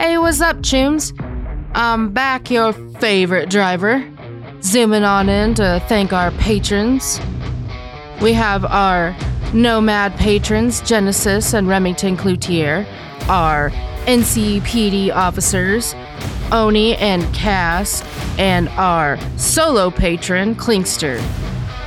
[0.00, 1.12] Hey, what's up, Chooms?
[1.74, 4.08] I'm back, your favorite driver.
[4.62, 7.20] Zooming on in to thank our patrons.
[8.22, 9.16] We have our
[9.52, 12.86] Nomad patrons, Genesis and Remington Cloutier,
[13.28, 13.70] our
[14.06, 15.96] NCPD officers,
[16.52, 18.04] Oni and Cass,
[18.38, 21.20] and our solo patron, Klinkster.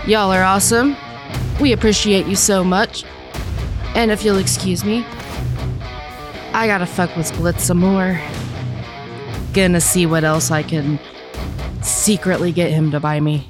[0.06, 0.98] Y'all are awesome.
[1.62, 3.06] We appreciate you so much.
[3.96, 5.06] And if you'll excuse me,
[6.54, 8.20] I gotta fuck with Blitz some more.
[9.54, 11.00] Gonna see what else I can
[11.82, 13.50] secretly get him to buy me.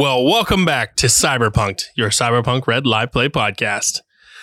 [0.00, 4.00] Well, welcome back to Cyberpunk, your Cyberpunk Red Live Play podcast.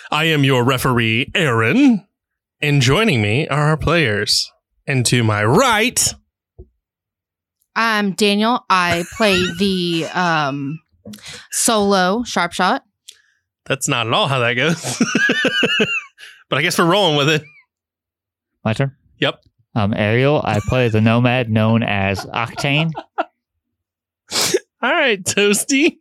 [0.08, 2.06] I am your referee, Aaron,
[2.60, 4.52] and joining me are our players.
[4.86, 6.14] And to my right,
[7.74, 8.64] I'm Daniel.
[8.70, 10.78] I play the um,
[11.50, 12.84] solo sharp shot.
[13.66, 14.80] that's not at all how that goes.
[16.48, 17.42] but I guess we're rolling with it.
[18.64, 18.94] My turn.
[19.18, 19.40] Yep.
[19.74, 20.40] I'm Ariel.
[20.44, 22.92] I play the nomad known as Octane.
[24.80, 25.98] All right, Toasty.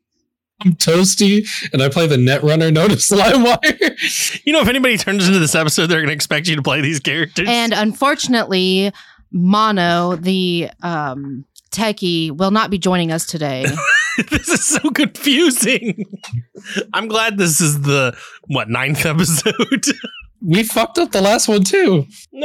[0.61, 4.41] I'm Toasty, and I play the Netrunner known as Slimewire.
[4.45, 6.81] You know, if anybody turns into this episode, they're going to expect you to play
[6.81, 7.47] these characters.
[7.49, 8.91] And unfortunately,
[9.31, 13.65] Mono, the um, techie, will not be joining us today.
[14.29, 16.05] this is so confusing.
[16.93, 18.15] I'm glad this is the,
[18.47, 19.85] what, ninth episode?
[20.41, 22.05] we fucked up the last one too.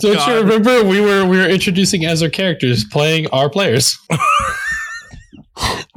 [0.00, 0.28] Don't God.
[0.28, 3.98] you remember we were we were introducing as our characters, playing our players.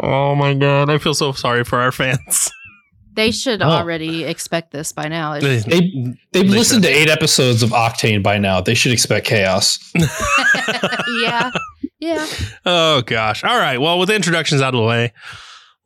[0.02, 0.90] Oh my God.
[0.90, 2.50] I feel so sorry for our fans.
[3.16, 3.70] they should Oh.
[3.70, 5.36] already expect this by now.
[5.36, 8.62] It's- They they've They listened to eight episodes of Octane by now.
[8.62, 9.80] They should expect chaos.
[11.22, 11.52] yeah.
[12.00, 12.26] Yeah.
[12.66, 13.44] Oh gosh.
[13.44, 13.80] All right.
[13.80, 15.14] Well, with introductions out of the way,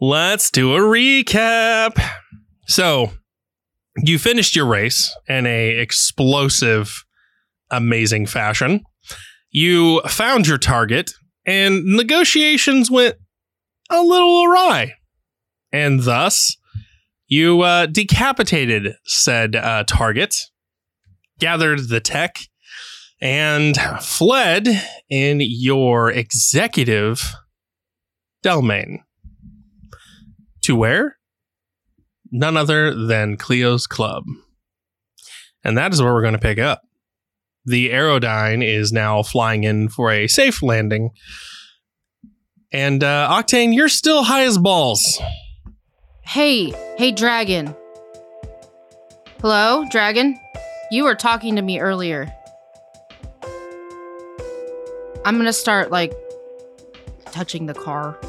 [0.02, 2.00] let's do a recap.
[2.68, 3.12] So,
[4.04, 7.04] you finished your race in a explosive,
[7.72, 8.82] amazing fashion.
[9.52, 11.12] You found your target,
[11.46, 13.16] and negotiations went
[13.90, 14.94] a little awry,
[15.72, 16.58] and thus
[17.28, 20.36] you uh, decapitated said uh, target,
[21.40, 22.40] gathered the tech,
[23.22, 24.68] and fled
[25.10, 27.34] in your executive
[28.42, 29.04] domain.
[30.64, 31.18] To where?
[32.32, 34.24] None other than Cleo's Club.
[35.64, 36.82] And that is where we're going to pick up.
[37.66, 41.10] The Aerodyne is now flying in for a safe landing.
[42.72, 45.20] And uh, Octane, you're still high as balls.
[46.22, 47.76] Hey, hey, Dragon.
[49.42, 50.40] Hello, Dragon?
[50.92, 52.32] You were talking to me earlier.
[55.26, 56.14] I'm gonna start, like,
[57.32, 58.20] touching the car,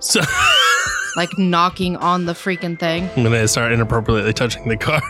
[0.00, 0.20] So
[1.16, 3.10] like, knocking on the freaking thing.
[3.16, 5.02] I'm to start inappropriately touching the car.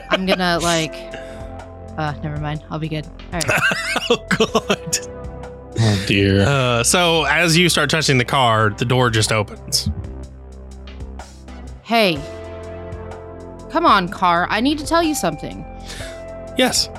[0.10, 0.94] I'm gonna, like,
[1.98, 2.62] uh, never mind.
[2.70, 3.06] I'll be good.
[3.32, 3.60] All right.
[4.10, 5.31] oh, God.
[5.78, 6.42] Oh dear.
[6.42, 9.88] Uh, so as you start touching the car, the door just opens.
[11.82, 12.20] hey.
[13.70, 14.46] Come on, car.
[14.50, 15.64] I need to tell you something.
[16.58, 16.90] Yes.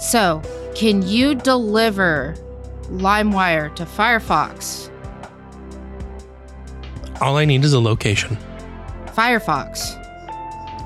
[0.00, 0.40] So,
[0.74, 2.34] can you deliver
[2.84, 4.88] LimeWire to Firefox?
[7.20, 8.38] All I need is a location.
[9.08, 9.98] Firefox.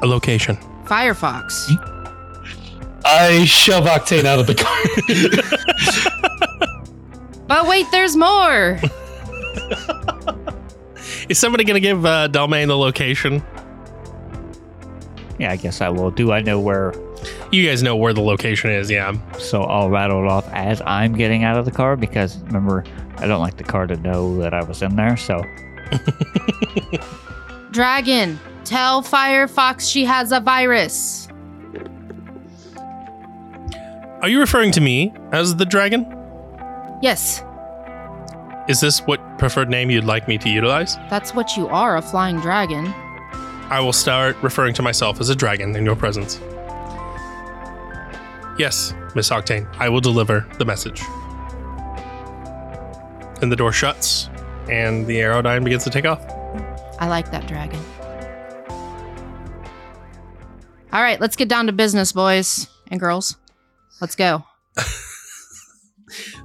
[0.02, 0.56] A location.
[0.84, 1.70] Firefox.
[3.06, 4.82] I shove Octane out of the car.
[7.46, 8.80] But wait, there's more.
[11.28, 13.42] Is somebody going to give uh, Delamain the location?
[15.38, 16.10] Yeah, I guess I will.
[16.10, 16.94] Do I know where?
[17.52, 19.14] You guys know where the location is, yeah.
[19.38, 22.84] So I'll rattle it off as I'm getting out of the car because remember,
[23.18, 25.16] I don't like the car to know that I was in there.
[25.16, 25.42] So
[27.70, 31.25] Dragon, tell Firefox she has a virus.
[34.26, 36.04] Are you referring to me as the dragon?
[37.00, 37.44] Yes.
[38.68, 40.96] Is this what preferred name you'd like me to utilize?
[41.08, 42.86] That's what you are, a flying dragon.
[43.70, 46.40] I will start referring to myself as a dragon in your presence.
[48.58, 51.02] Yes, Miss Octane, I will deliver the message.
[53.40, 54.28] And the door shuts,
[54.68, 56.20] and the aerodyne begins to take off.
[56.98, 57.78] I like that dragon.
[60.92, 63.36] All right, let's get down to business, boys and girls.
[64.00, 64.44] Let's go.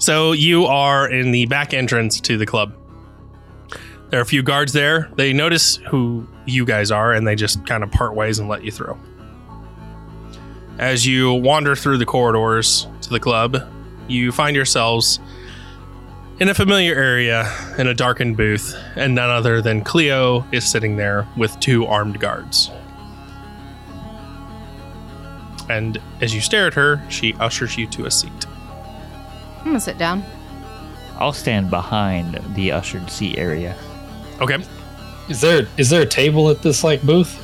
[0.01, 2.73] So you are in the back entrance to the club.
[4.09, 5.11] There are a few guards there.
[5.15, 8.63] They notice who you guys are and they just kind of part ways and let
[8.63, 8.99] you through.
[10.79, 13.57] As you wander through the corridors to the club,
[14.07, 15.19] you find yourselves
[16.39, 20.97] in a familiar area in a darkened booth, and none other than Cleo is sitting
[20.97, 22.71] there with two armed guards.
[25.71, 28.45] And as you stare at her, she ushers you to a seat.
[29.59, 30.21] I'm gonna sit down.
[31.17, 33.77] I'll stand behind the ushered seat area.
[34.41, 34.57] Okay.
[35.29, 37.37] Is there is there a table at this like booth?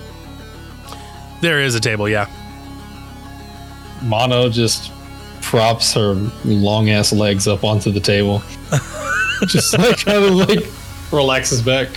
[1.40, 2.28] There is a table, yeah.
[4.02, 4.92] Mono just
[5.42, 6.14] props her
[6.44, 8.44] long ass legs up onto the table.
[9.48, 10.66] just like kind of like
[11.14, 11.88] relaxes back.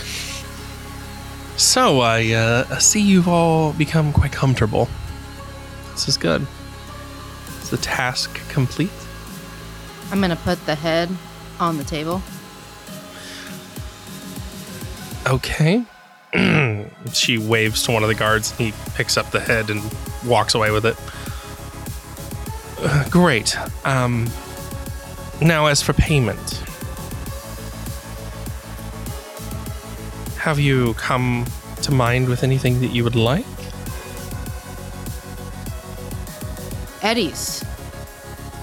[1.57, 4.87] So I uh, see you've all become quite comfortable.
[5.91, 6.45] This is good.
[7.61, 8.91] Is the task complete?
[10.11, 11.09] I'm gonna put the head
[11.59, 12.21] on the table.
[15.27, 15.85] Okay.
[17.13, 18.51] she waves to one of the guards.
[18.57, 19.81] He picks up the head and
[20.25, 20.95] walks away with it.
[22.79, 23.55] Uh, great.
[23.85, 24.27] Um,
[25.41, 26.63] now, as for payment,
[30.37, 31.45] have you come
[31.83, 33.45] to mind with anything that you would like?
[37.01, 37.63] Eddie's.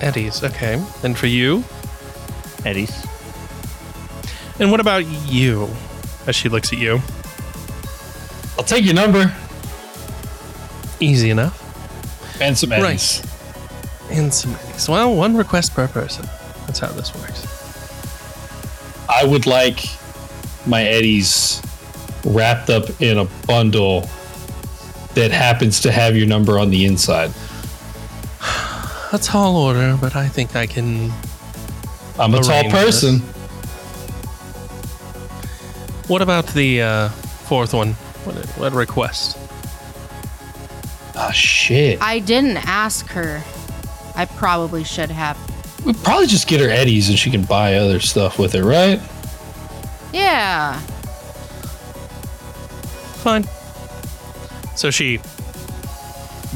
[0.01, 0.83] Eddie's, okay.
[1.03, 1.65] And for you?
[2.65, 3.05] Eddie's.
[4.61, 5.69] And what about you?
[6.27, 7.01] As she looks at you.
[8.57, 9.33] I'll take your number
[11.01, 12.41] Easy enough.
[12.41, 13.23] and some Right.
[14.11, 14.89] And some Eddies.
[14.89, 16.29] Well, one request per person.
[16.67, 17.47] That's how this works.
[19.09, 19.87] I would like
[20.67, 21.63] my eddies
[22.25, 24.09] wrapped up in a bundle
[25.15, 27.31] that happens to have your number on the inside.
[29.13, 31.11] A tall order, but I think I can.
[32.19, 33.19] I'm a tall Arrange person.
[36.09, 37.93] What about the uh, fourth one?
[38.25, 39.39] What, what request?
[41.17, 42.01] Oh shit.
[42.03, 43.43] I didn't ask her.
[44.15, 45.39] I probably should have.
[45.85, 49.01] We probably just get her eddies and she can buy other stuff with it, right?
[50.13, 50.79] Yeah.
[53.23, 53.49] Fine.
[54.77, 55.19] So she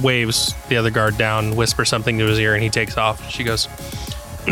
[0.02, 3.30] waves the other guard down, whispers something to his ear, and he takes off.
[3.30, 3.68] She goes,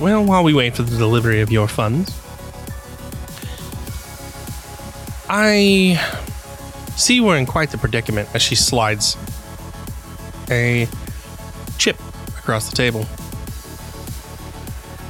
[0.00, 2.18] Well, while we wait for the delivery of your funds,
[5.28, 5.98] I
[6.96, 9.16] see we're in quite the predicament as she slides
[10.50, 10.88] a
[11.78, 11.98] chip
[12.38, 13.06] across the table.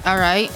[0.04, 0.50] All right.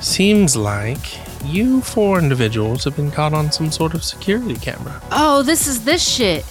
[0.00, 0.98] Seems like
[1.44, 5.00] you four individuals have been caught on some sort of security camera.
[5.10, 6.44] Oh, this is this shit.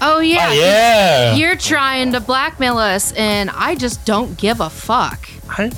[0.00, 0.48] Oh yeah.
[0.50, 1.34] Oh, yeah.
[1.36, 5.28] You're trying to blackmail us, and I just don't give a fuck.
[5.48, 5.70] I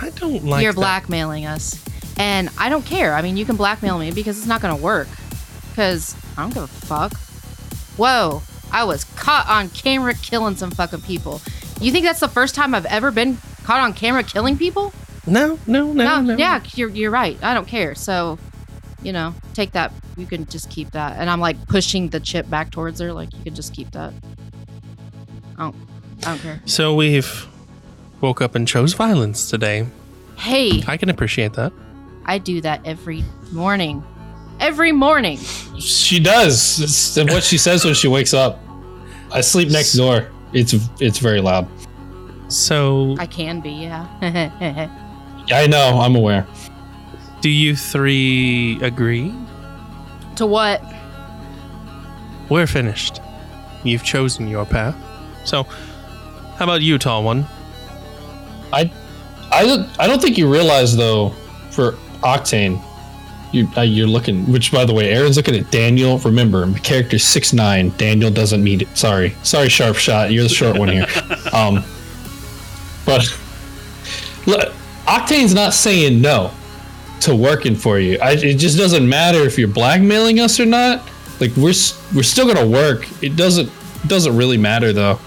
[0.00, 0.78] I don't like You're that.
[0.78, 1.82] blackmailing us,
[2.18, 3.14] and I don't care.
[3.14, 5.08] I mean, you can blackmail me because it's not gonna work.
[5.70, 7.14] Because I don't give a fuck.
[7.96, 8.42] Whoa!
[8.72, 11.40] I was caught on camera killing some fucking people.
[11.80, 14.92] You think that's the first time I've ever been caught on camera killing people?
[15.26, 16.36] No, no, no, no.
[16.36, 17.42] yeah, you're you're right.
[17.42, 17.94] I don't care.
[17.94, 18.38] So,
[19.02, 19.92] you know, take that.
[20.16, 21.18] You can just keep that.
[21.18, 23.12] And I'm like pushing the chip back towards her.
[23.12, 24.12] Like you can just keep that.
[25.58, 25.76] I don't.
[26.24, 26.60] I don't care.
[26.64, 27.46] So we've
[28.20, 29.86] woke up and chose violence today.
[30.36, 31.72] Hey, I can appreciate that.
[32.24, 34.02] I do that every morning.
[34.58, 35.38] Every morning.
[35.78, 36.80] She does.
[36.80, 38.58] It's what she says when she wakes up.
[39.30, 40.30] I sleep next door.
[40.52, 41.68] It's it's very loud.
[42.48, 44.06] So I can be, yeah.
[45.52, 46.00] I know.
[46.00, 46.46] I'm aware.
[47.40, 49.34] do you three agree?
[50.36, 50.82] To what?
[52.48, 53.20] We're finished.
[53.82, 54.96] You've chosen your path.
[55.44, 55.64] So
[56.56, 57.46] how about you, tall one?
[58.72, 58.90] I
[59.52, 61.30] I don't I don't think you realize though
[61.70, 62.82] for Octane.
[63.52, 66.18] You, uh, you're looking, which by the way, Aaron's looking at Daniel.
[66.18, 67.90] Remember, my character's six nine.
[67.96, 68.88] Daniel doesn't meet it.
[68.96, 70.32] Sorry, sorry, sharp shot.
[70.32, 71.06] You're the short one here.
[71.52, 71.84] Um,
[73.06, 73.22] but
[74.46, 74.74] look,
[75.06, 76.50] Octane's not saying no
[77.20, 78.18] to working for you.
[78.20, 81.02] I, it just doesn't matter if you're blackmailing us or not.
[81.40, 81.74] Like we're
[82.14, 83.06] we're still gonna work.
[83.22, 83.70] It doesn't
[84.06, 85.18] doesn't really matter though.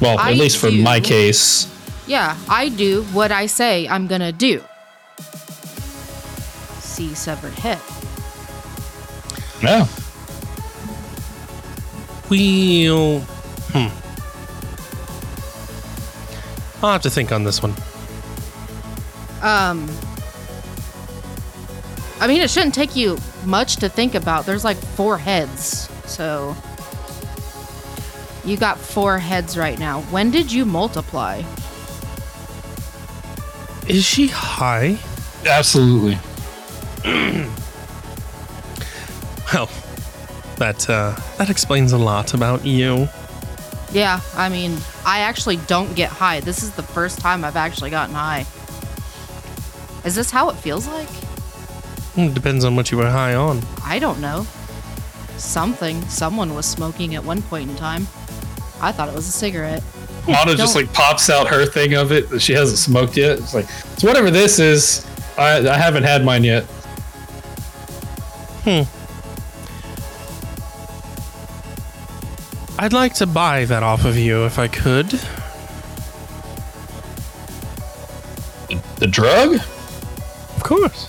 [0.00, 1.66] Well, I at least for my case.
[2.06, 4.62] Yeah, I do what I say I'm gonna do.
[6.80, 7.80] see severed head.
[9.62, 9.86] Yeah.
[12.28, 13.20] We'll.
[13.72, 13.88] Hmm.
[16.84, 17.74] I'll have to think on this one.
[19.42, 19.88] Um,
[22.20, 24.44] I mean, it shouldn't take you much to think about.
[24.46, 26.56] There's like four heads, so
[28.44, 30.00] you got four heads right now.
[30.02, 31.42] When did you multiply?
[33.86, 34.98] Is she high?
[35.46, 36.18] Absolutely.
[39.52, 39.70] Well,
[40.56, 43.08] that uh, that explains a lot about you.
[43.92, 46.40] Yeah, I mean, I actually don't get high.
[46.40, 48.44] This is the first time I've actually gotten high.
[50.04, 51.08] Is this how it feels like?
[52.18, 53.60] Hmm, Depends on what you were high on.
[53.84, 54.44] I don't know.
[55.36, 56.02] Something.
[56.08, 58.08] Someone was smoking at one point in time.
[58.80, 59.84] I thought it was a cigarette.
[60.26, 63.38] Mono just like pops out her thing of it that she hasn't smoked yet.
[63.38, 65.06] It's like, it's whatever this is.
[65.38, 66.64] I, I haven't had mine yet.
[68.64, 68.82] Hmm.
[72.80, 75.08] I'd like to buy that off of you if I could.
[78.96, 79.54] The drug?
[79.54, 81.08] Of course.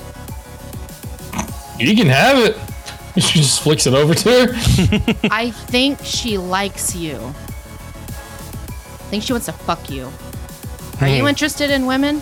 [1.79, 2.57] You can have it.
[3.19, 4.53] She just flicks it over to her.
[5.31, 7.15] I think she likes you.
[7.17, 10.09] I think she wants to fuck you.
[11.01, 11.27] Are you Hmm.
[11.27, 12.21] interested in women?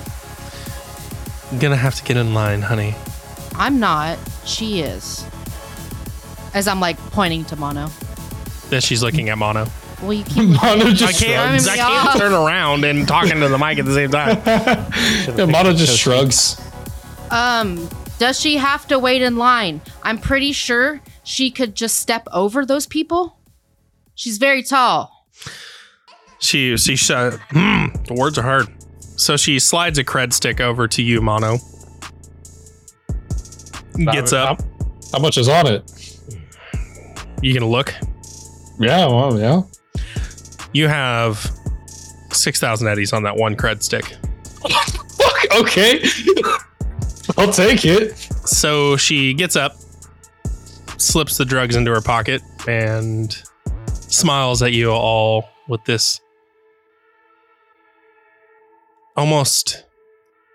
[1.52, 2.96] I'm gonna have to get in line, honey.
[3.56, 4.18] I'm not.
[4.46, 5.24] She is.
[6.56, 7.90] As I'm like pointing to Mono.
[8.70, 9.68] That she's looking at Mono.
[10.02, 10.50] Well, you keep.
[10.50, 11.62] Mono I just can't.
[11.62, 11.68] shrugs.
[11.68, 14.42] I can't turn around and talking to the mic at the same time.
[15.38, 16.60] Yeah, Mono just shrugs.
[17.30, 17.88] um,
[18.20, 19.82] does she have to wait in line?
[20.04, 23.38] I'm pretty sure she could just step over those people.
[24.16, 25.28] She's very tall.
[26.40, 28.68] She she said, hmm, the words are hard.
[29.18, 31.58] So she slides a cred stick over to you, Mono.
[33.96, 34.62] Gets up.
[34.62, 34.68] How,
[35.14, 36.18] how much is on it?
[37.42, 37.94] You can look.
[38.80, 39.62] Yeah, well, yeah.
[40.74, 41.50] You have
[42.32, 44.06] six thousand eddies on that one cred stick.
[44.70, 46.04] Fuck, okay.
[47.38, 48.18] I'll take it.
[48.46, 49.76] So she gets up,
[50.98, 53.36] slips the drugs into her pocket, and
[53.92, 56.20] smiles at you all with this
[59.16, 59.84] almost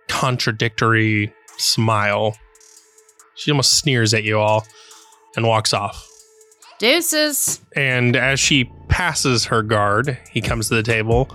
[0.08, 2.36] contradictory smile.
[3.34, 4.66] She almost sneers at you all
[5.36, 6.08] and walks off.
[6.78, 7.60] Deuces.
[7.76, 11.34] And as she passes her guard, he comes to the table,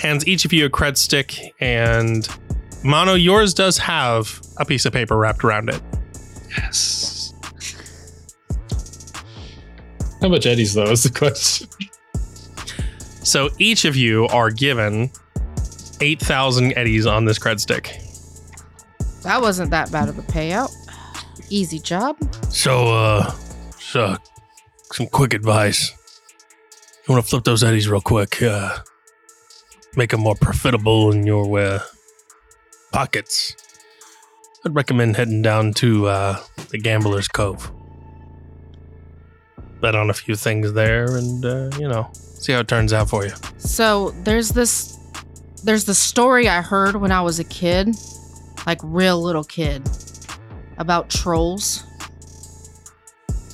[0.00, 2.28] hands each of you a cred stick, and
[2.82, 5.80] Mono, yours does have a piece of paper wrapped around it.
[6.56, 7.34] Yes.
[10.20, 11.68] How much Eddie's though is the question.
[13.22, 15.10] So each of you are given
[16.00, 18.00] 8,000 eddies on this cred stick.
[19.22, 20.72] That wasn't that bad of a payout.
[21.50, 22.16] Easy job.
[22.52, 23.30] So, uh,
[23.78, 24.16] so
[24.92, 25.92] some quick advice.
[27.06, 28.78] You want to flip those eddies real quick, uh,
[29.96, 31.80] make them more profitable in your uh,
[32.92, 33.56] pockets.
[34.64, 36.40] I'd recommend heading down to uh,
[36.70, 37.70] the Gambler's Cove.
[39.80, 43.08] Bet on a few things there and, uh, you know, see how it turns out
[43.08, 43.32] for you.
[43.58, 44.98] So there's this
[45.64, 47.94] there's the story I heard when I was a kid,
[48.66, 49.88] like real little kid,
[50.78, 51.84] about trolls.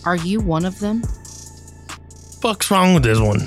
[0.04, 1.02] Are you one of them?
[2.40, 3.40] Fuck's wrong with this one?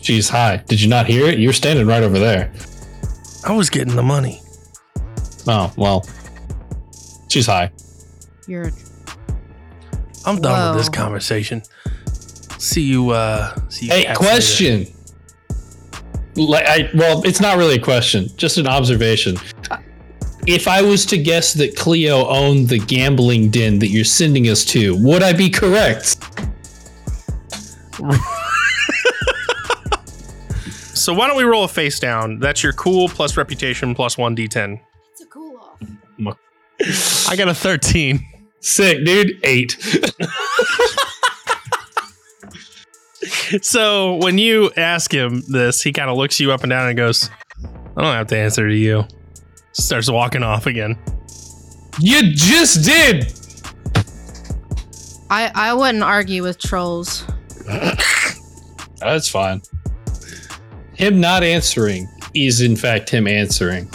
[0.00, 0.58] She's high.
[0.68, 1.40] Did you not hear it?
[1.40, 2.52] You're standing right over there.
[3.48, 4.42] I was getting the money.
[5.46, 6.06] Oh, well.
[7.28, 7.72] She's high.
[8.46, 8.70] You're
[10.26, 11.62] I'm done with this conversation.
[12.58, 14.30] See you, uh, see you Hey, cats later.
[14.30, 14.86] question.
[16.36, 19.36] Like, I well, it's not really a question, just an observation.
[20.46, 24.64] If I was to guess that Cleo owned the gambling den that you're sending us
[24.66, 26.16] to, would I be correct?
[31.08, 32.38] So why don't we roll a face down?
[32.38, 34.78] That's your cool plus reputation plus one d10.
[35.10, 35.80] It's a cool off.
[37.30, 38.20] I got a 13.
[38.60, 39.40] Sick, dude.
[39.42, 39.78] Eight.
[43.62, 46.96] So when you ask him this, he kind of looks you up and down and
[46.98, 47.30] goes,
[47.96, 49.04] I don't have to answer to you.
[49.72, 50.98] Starts walking off again.
[51.98, 53.32] you just did.
[55.30, 57.24] I I wouldn't argue with trolls.
[59.00, 59.62] That's fine.
[60.98, 63.88] Him not answering is in fact him answering.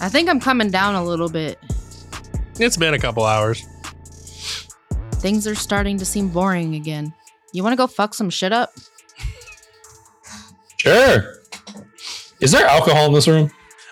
[0.00, 1.58] I think I'm coming down a little bit.
[2.58, 3.62] It's been a couple hours.
[5.16, 7.12] Things are starting to seem boring again.
[7.52, 8.70] You want to go fuck some shit up?
[10.78, 11.34] Sure.
[12.40, 13.50] Is there alcohol in this room?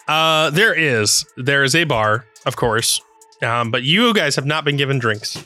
[0.08, 1.26] Uh, there is.
[1.36, 3.02] There is a bar, of course.
[3.42, 5.44] Um, but you guys have not been given drinks.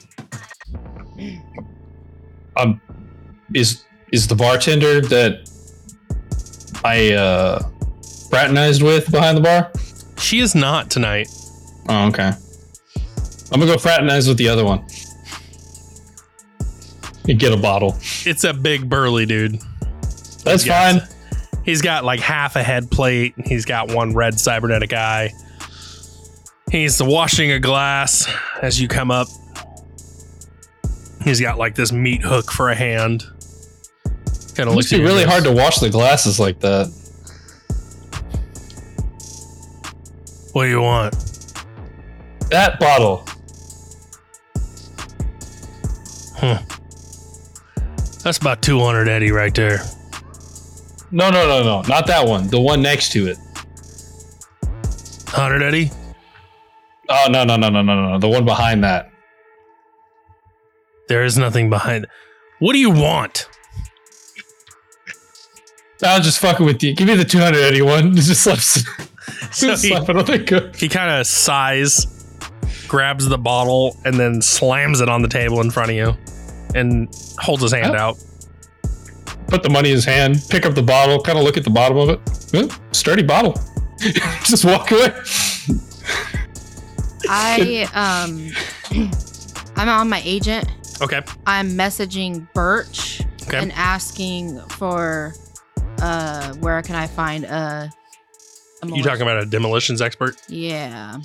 [2.56, 2.80] Um,
[3.54, 5.48] is is the bartender that
[6.84, 7.62] I uh
[8.30, 9.70] fraternized with behind the bar?
[10.18, 11.28] She is not tonight.
[11.88, 12.32] Oh, okay.
[13.52, 14.84] I'm gonna go fraternize with the other one.
[17.28, 17.96] And get a bottle.
[18.26, 19.58] It's a big burly dude.
[20.44, 20.98] That's Yes.
[21.00, 21.08] fine.
[21.64, 23.34] He's got like half a head plate.
[23.36, 25.32] And he's got one red cybernetic eye.
[26.70, 28.28] He's washing a glass
[28.60, 29.28] as you come up.
[31.24, 33.24] He's got like this meat hook for a hand.
[34.54, 36.86] Kind of looks be really hard to wash the glasses like that.
[40.52, 41.14] What do you want?
[42.50, 43.26] That bottle.
[48.22, 49.78] That's about 200 Eddie right there.
[51.10, 51.82] No, no, no, no.
[51.82, 52.48] Not that one.
[52.48, 53.38] The one next to it.
[55.30, 55.90] 100 Eddie?
[57.08, 58.18] Oh no, no, no, no, no, no.
[58.18, 59.10] The one behind that.
[61.08, 62.06] There is nothing behind.
[62.60, 63.48] What do you want?
[66.02, 66.94] I was just fucking with you.
[66.94, 68.14] Give me the 281.
[68.16, 68.58] Just slap,
[69.52, 70.74] So just he- on the good.
[70.76, 72.26] He kind of sighs,
[72.88, 76.14] grabs the bottle, and then slams it on the table in front of you
[76.74, 77.08] and
[77.38, 77.98] holds his hand Oh.
[77.98, 78.16] out.
[79.46, 80.42] Put the money in his hand.
[80.50, 81.22] Pick up the bottle.
[81.22, 82.20] Kind of look at the bottom of it.
[82.54, 83.54] Eh, sturdy bottle.
[84.44, 85.12] just walk away.
[87.28, 88.50] I um
[89.76, 90.68] I'm on my agent.
[91.02, 91.20] Okay.
[91.46, 93.58] I'm messaging Birch Okay.
[93.58, 95.34] and asking for
[96.00, 97.90] uh where can I find a,
[98.82, 100.36] a You talking about a demolitions expert?
[100.48, 101.18] Yeah.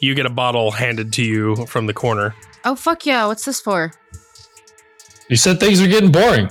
[0.00, 2.34] You get a bottle handed to you from the corner.
[2.64, 3.92] Oh fuck yeah, what's this for?
[5.28, 6.50] You said things are getting boring.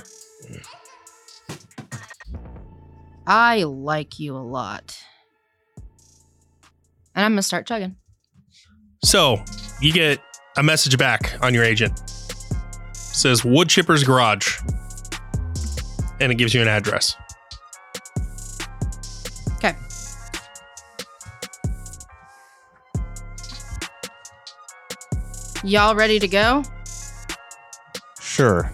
[3.26, 4.96] I like you a lot.
[7.14, 7.96] And I'm gonna start chugging.
[9.04, 9.42] So
[9.80, 10.20] you get
[10.56, 12.00] a message back on your agent.
[13.20, 14.58] Says Wood Chipper's Garage.
[16.20, 17.16] And it gives you an address.
[19.56, 19.74] Okay.
[25.62, 26.62] Y'all ready to go?
[28.20, 28.72] Sure.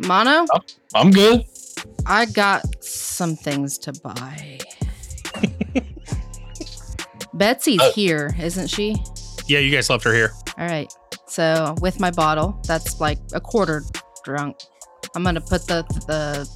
[0.00, 0.46] Mono?
[0.94, 1.44] I'm good.
[2.06, 4.58] I got some things to buy.
[7.34, 8.96] Betsy's Uh, here, isn't she?
[9.48, 10.32] Yeah, you guys left her here.
[10.58, 10.92] All right.
[11.28, 13.82] So with my bottle, that's like a quarter
[14.24, 14.56] drunk.
[15.14, 16.48] I'm gonna put the the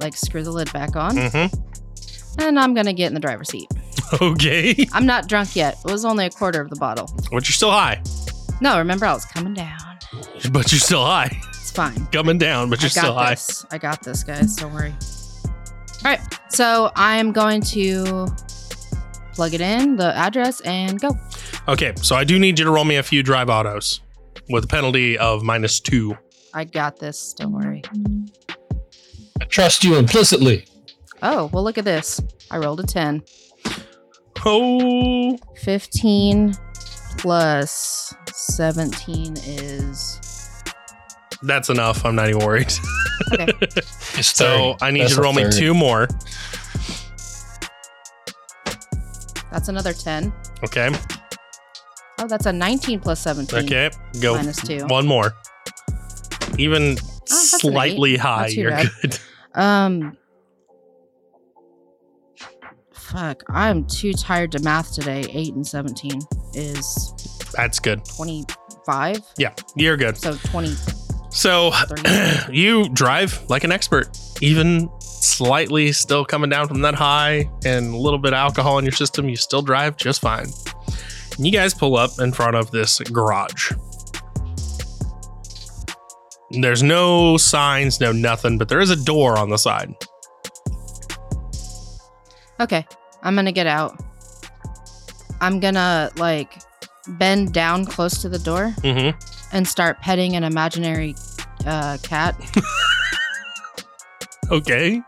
[0.00, 2.40] like screw the lid back on, Mm-hmm.
[2.40, 3.68] and I'm gonna get in the driver's seat.
[4.22, 4.86] Okay.
[4.92, 5.78] I'm not drunk yet.
[5.84, 7.06] It was only a quarter of the bottle.
[7.32, 8.00] But you're still high.
[8.60, 9.78] No, remember I was coming down.
[10.52, 11.36] But you're still high.
[11.48, 12.06] It's fine.
[12.12, 13.30] Coming down, but you're I got still high.
[13.30, 13.66] this.
[13.72, 14.54] I got this, guys.
[14.54, 14.94] Don't worry.
[16.04, 16.20] All right.
[16.50, 18.28] So I am going to
[19.34, 21.18] plug it in, the address, and go.
[21.68, 24.00] Okay, so I do need you to roll me a few drive autos
[24.48, 26.16] with a penalty of minus two.
[26.54, 27.34] I got this.
[27.34, 27.82] Don't worry.
[29.40, 30.64] I trust you implicitly.
[31.22, 32.20] Oh, well, look at this.
[32.50, 33.22] I rolled a 10.
[34.44, 36.54] Oh, 15
[37.18, 40.20] plus 17 is.
[41.42, 42.04] that's enough.
[42.04, 42.72] I'm not even worried.
[43.32, 43.46] Okay.
[44.22, 46.08] So I need That's you to a roll me two more.
[49.50, 50.32] That's another 10.
[50.64, 50.90] Okay.
[52.18, 53.64] Oh, that's a 19 plus 17.
[53.66, 53.90] Okay.
[54.20, 54.86] Go Minus two.
[54.86, 55.34] one more.
[56.58, 58.90] Even an slightly high, you're bad.
[59.02, 59.18] good.
[59.54, 60.16] Um.
[62.92, 65.24] Fuck, I'm too tired to math today.
[65.30, 66.20] 8 and 17
[66.54, 67.14] is
[67.56, 68.04] That's good.
[68.04, 69.18] 25.
[69.38, 70.16] Yeah, you're good.
[70.18, 70.74] So 20.
[71.30, 71.70] So
[72.50, 77.96] you drive like an expert, even slightly still coming down from that high and a
[77.96, 80.46] little bit of alcohol in your system, you still drive just fine.
[81.38, 83.72] You guys pull up in front of this garage.
[86.50, 89.92] There's no signs, no nothing, but there is a door on the side.
[92.60, 92.86] Okay,
[93.22, 94.00] I'm gonna get out.
[95.40, 96.54] I'm gonna like
[97.08, 99.18] bend down close to the door Mm-hmm.
[99.54, 101.14] and start petting an imaginary
[101.66, 102.36] uh, cat.
[104.48, 105.02] Okay.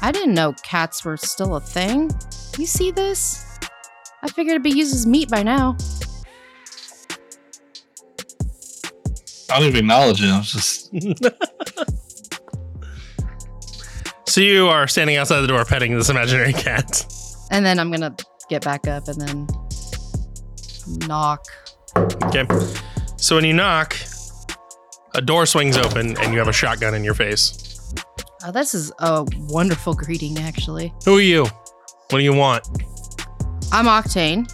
[0.00, 2.10] I didn't know cats were still a thing.
[2.56, 3.44] You see this?
[4.22, 5.76] I figured it'd be used as meat by now.
[9.50, 10.28] I don't even acknowledge it.
[10.28, 10.90] I was just
[14.28, 17.04] So you are standing outside the door petting this imaginary cat.
[17.50, 18.14] And then I'm gonna
[18.48, 19.48] get back up and then
[21.08, 21.44] knock.
[21.96, 22.46] Okay.
[23.16, 23.96] So when you knock,
[25.14, 27.92] a door swings open and you have a shotgun in your face.
[28.44, 30.94] Oh, this is a wonderful greeting, actually.
[31.04, 31.42] Who are you?
[31.44, 32.66] What do you want?
[33.72, 34.50] I'm Octane,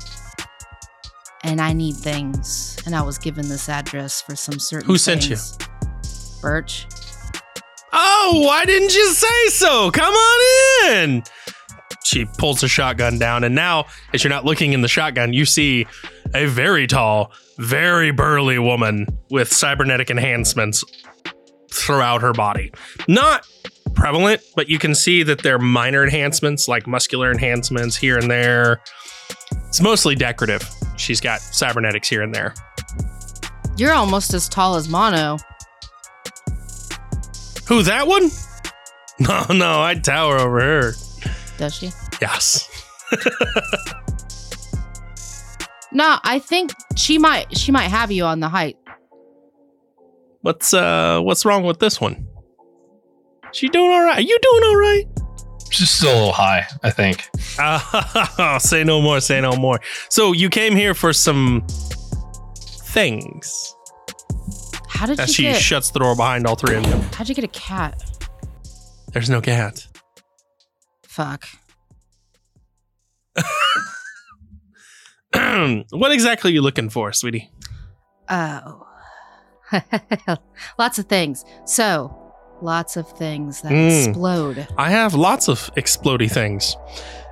[1.42, 2.76] and I need things.
[2.84, 4.86] And I was given this address for some certain.
[4.86, 5.36] Who sent you?
[6.42, 6.86] Birch.
[7.94, 9.90] Oh, why didn't you say so?
[9.90, 11.22] Come on in.
[12.04, 15.46] She pulls the shotgun down, and now, as you're not looking in the shotgun, you
[15.46, 15.86] see
[16.34, 20.84] a very tall, very burly woman with cybernetic enhancements
[21.72, 22.70] throughout her body.
[23.08, 23.46] Not
[23.94, 28.82] prevalent, but you can see that they're minor enhancements, like muscular enhancements here and there.
[29.68, 30.68] It's mostly decorative.
[30.96, 32.54] She's got cybernetics here and there.
[33.76, 35.36] You're almost as tall as Mono.
[37.68, 38.30] Who, that one?
[39.18, 40.92] No, no, I'd tower over her.
[41.58, 41.90] Does she?
[42.20, 42.68] Yes.
[45.96, 47.56] No, I think she might.
[47.56, 48.76] She might have you on the height.
[50.42, 52.26] What's uh what's wrong with this one?
[53.52, 54.18] She doing all right?
[54.18, 55.04] Are you doing all right?
[55.76, 57.28] Just still a little high, I think.
[57.58, 59.78] Uh, say no more, say no more.
[60.08, 61.66] So you came here for some
[62.58, 63.74] things.
[64.88, 65.60] How did As you she get?
[65.60, 66.94] shuts the door behind all three of you.
[67.14, 68.02] how'd you get a cat?
[69.12, 69.86] There's no cat.
[71.06, 71.46] Fuck.
[75.90, 77.50] what exactly are you looking for, sweetie?
[78.30, 78.86] Oh.
[80.78, 81.44] lots of things.
[81.66, 82.25] So,
[82.62, 84.06] lots of things that Mm.
[84.08, 84.66] explode.
[84.78, 86.76] I have lots of explody things.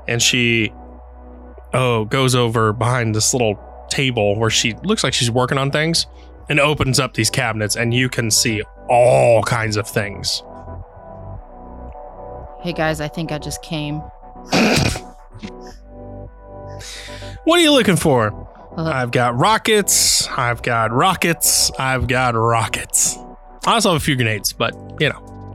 [0.06, 0.72] And she
[1.72, 3.58] oh goes over behind this little
[3.88, 6.06] table where she looks like she's working on things
[6.48, 10.42] and opens up these cabinets and you can see all kinds of things.
[12.62, 14.02] Hey guys, I think I just came.
[17.44, 18.48] What are you looking for?
[18.76, 20.26] Uh, I've got rockets.
[20.28, 21.70] I've got rockets.
[21.78, 23.16] I've got rockets.
[23.66, 25.52] I also have a few grenades, but you know.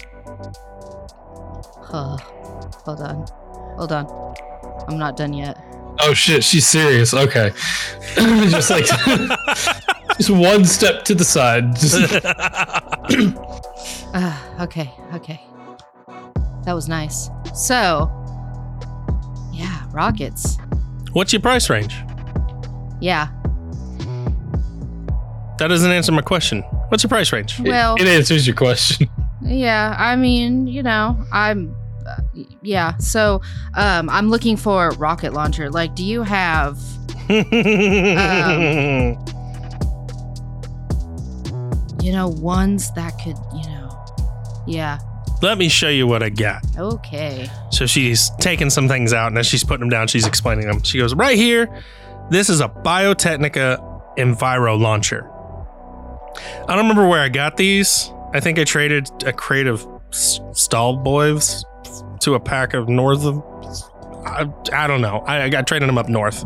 [1.92, 3.28] uh, hold on.
[3.78, 4.36] Hold on.
[4.88, 5.58] I'm not done yet.
[6.02, 7.14] Oh shit, she's serious.
[7.14, 7.52] Okay.
[8.16, 8.86] just like
[10.18, 11.66] just one step to the side.
[14.14, 15.42] Uh, okay, okay.
[16.66, 17.30] That was nice.
[17.54, 18.10] So,
[19.54, 20.58] yeah, rockets.
[21.14, 21.96] What's your price range?
[23.02, 23.28] Yeah.
[25.58, 26.64] That doesn't answer my question.
[26.90, 27.60] What's your price range?
[27.60, 29.10] Well, it answers your question.
[29.42, 29.96] yeah.
[29.98, 31.76] I mean, you know, I'm.
[32.06, 32.18] Uh,
[32.62, 32.98] yeah.
[32.98, 33.42] So,
[33.76, 35.70] um, I'm looking for rocket launcher.
[35.70, 36.78] Like, do you have?
[42.02, 44.06] You know, ones that could, you know,
[44.66, 45.00] yeah.
[45.42, 46.64] Let me show you what I got.
[46.78, 47.50] Okay.
[47.72, 50.82] So she's taking some things out, and as she's putting them down, she's explaining them.
[50.84, 51.70] She goes, Right here,
[52.30, 55.30] this is a Biotechnica Enviro launcher.
[56.68, 58.12] I don't remember where I got these.
[58.34, 61.64] I think I traded a crate of S- Stahlboys
[62.22, 63.26] to a pack of North.
[64.26, 65.20] I, I don't know.
[65.20, 66.44] I, I got traded them up north.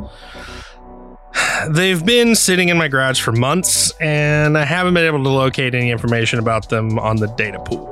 [1.70, 5.76] They've been sitting in my garage for months, and I haven't been able to locate
[5.76, 7.90] any information about them on the data pool.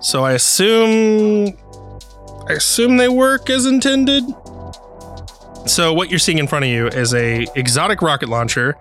[0.00, 1.56] So I assume
[2.48, 4.24] I assume they work as intended.
[5.66, 8.76] So what you're seeing in front of you is a exotic rocket launcher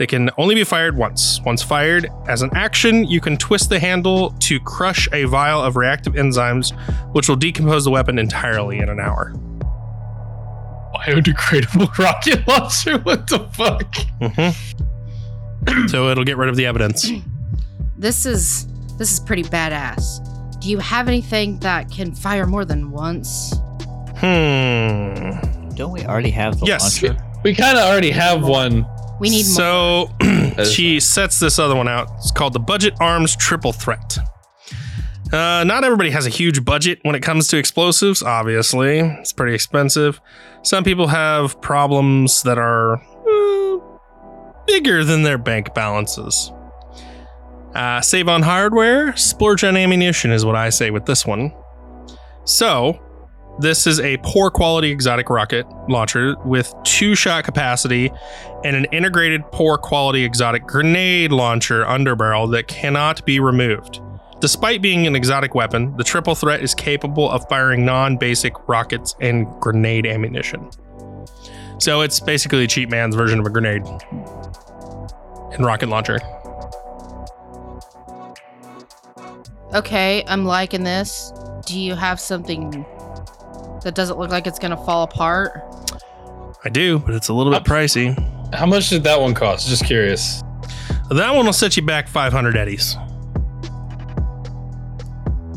[0.00, 1.42] that can only be fired once.
[1.44, 5.76] Once fired, as an action, you can twist the handle to crush a vial of
[5.76, 6.72] reactive enzymes,
[7.12, 9.34] which will decompose the weapon entirely in an hour.
[10.94, 12.98] Biodegradable rocket launcher?
[13.00, 13.92] What the fuck?
[14.20, 15.90] Mhm.
[15.90, 17.10] so it'll get rid of the evidence.
[17.98, 20.58] This is this is pretty badass.
[20.62, 23.52] Do you have anything that can fire more than once?
[24.16, 25.68] Hmm.
[25.74, 27.02] Don't we already have the Yes.
[27.02, 27.22] launcher?
[27.44, 28.86] We kind of already have one.
[29.20, 30.10] We need more.
[30.56, 32.08] So she sets this other one out.
[32.18, 34.18] It's called the Budget Arms Triple Threat.
[35.32, 38.98] Uh, not everybody has a huge budget when it comes to explosives, obviously.
[38.98, 40.20] It's pretty expensive.
[40.62, 43.78] Some people have problems that are uh,
[44.66, 46.50] bigger than their bank balances.
[47.74, 51.52] Uh, save on hardware, splurge on ammunition is what I say with this one.
[52.44, 52.98] So,
[53.60, 58.10] this is a poor quality exotic rocket launcher with two shot capacity
[58.64, 64.00] and an integrated poor quality exotic grenade launcher underbarrel that cannot be removed.
[64.40, 69.14] Despite being an exotic weapon, the triple threat is capable of firing non basic rockets
[69.20, 70.70] and grenade ammunition.
[71.78, 73.82] So it's basically a cheap man's version of a grenade
[75.52, 76.18] and rocket launcher.
[79.74, 81.32] Okay, I'm liking this.
[81.66, 82.86] Do you have something
[83.82, 85.62] that doesn't look like it's gonna fall apart?
[86.64, 88.14] I do, but it's a little bit pricey.
[88.54, 89.68] How much did that one cost?
[89.68, 90.42] Just curious.
[91.10, 92.96] That one will set you back 500 eddies.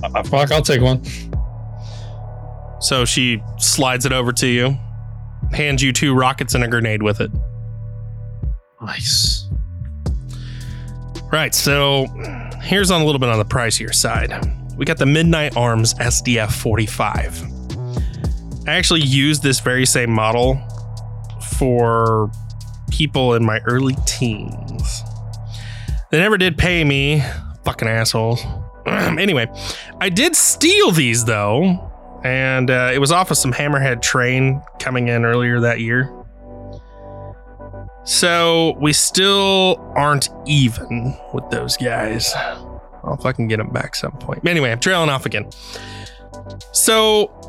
[0.03, 1.03] Uh, fuck, I'll take one.
[2.79, 4.77] So she slides it over to you,
[5.51, 7.31] hands you two rockets and a grenade with it.
[8.81, 9.47] Nice.
[11.31, 12.05] Right, so
[12.61, 14.33] here's on a little bit on the pricier side.
[14.77, 17.52] We got the Midnight Arms SDF 45.
[18.65, 20.61] I actually used this very same model
[21.57, 22.31] for
[22.89, 25.01] people in my early teens.
[26.11, 27.23] They never did pay me,
[27.65, 28.45] fucking assholes.
[28.85, 29.47] anyway,
[29.99, 31.91] I did steal these though,
[32.23, 36.13] and uh, it was off of some Hammerhead train coming in earlier that year.
[38.05, 42.33] So we still aren't even with those guys.
[42.35, 44.47] I'll fucking get them back some point.
[44.47, 45.49] Anyway, I'm trailing off again.
[46.71, 47.42] So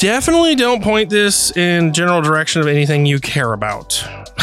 [0.00, 4.02] definitely don't point this in general direction of anything you care about.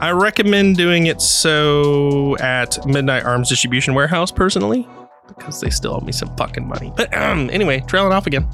[0.00, 4.88] I recommend doing it so at Midnight Arms Distribution Warehouse personally
[5.28, 6.92] because they still owe me some fucking money.
[6.96, 8.48] But um, anyway, trailing off again.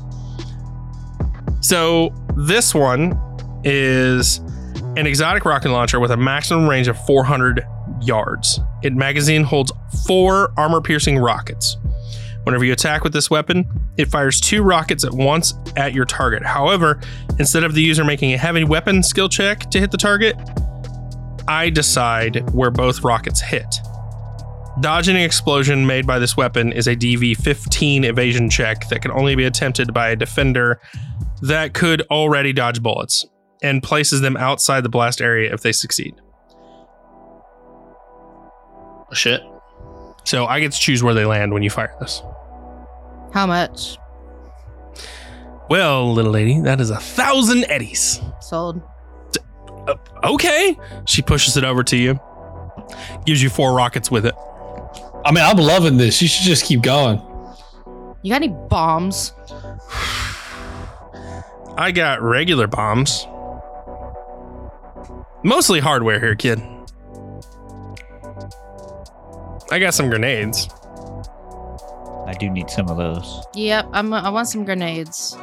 [1.60, 3.18] So this one
[3.64, 4.38] is
[4.96, 7.64] an exotic rocket launcher with a maximum range of 400
[8.00, 8.58] yards.
[8.82, 9.70] Its magazine holds
[10.06, 11.76] four armor-piercing rockets.
[12.44, 16.42] Whenever you attack with this weapon, it fires two rockets at once at your target.
[16.42, 17.00] However,
[17.38, 20.36] instead of the user making a heavy weapon skill check to hit the target,
[21.46, 23.76] I decide where both rockets hit.
[24.80, 29.10] Dodging an explosion made by this weapon is a DV 15 evasion check that can
[29.10, 30.80] only be attempted by a defender
[31.42, 33.26] that could already dodge bullets
[33.62, 36.14] and places them outside the blast area if they succeed.
[39.10, 39.42] Oh, shit.
[40.24, 42.22] So I get to choose where they land when you fire this.
[43.32, 43.98] How much?
[45.70, 48.20] Well, little lady, that is a thousand eddies.
[48.40, 48.82] Sold.
[49.88, 50.76] Uh, okay.
[51.06, 52.20] She pushes it over to you,
[53.24, 54.34] gives you four rockets with it.
[55.24, 56.20] I mean, I'm loving this.
[56.20, 57.20] You should just keep going.
[58.22, 59.32] You got any bombs?
[61.76, 63.26] I got regular bombs.
[65.42, 66.60] Mostly hardware here, kid.
[69.70, 70.68] I got some grenades.
[72.26, 73.44] I do need some of those.
[73.54, 75.36] Yep, I'm, uh, I want some grenades.